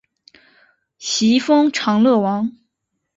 [0.97, 2.51] 徙封长乐王。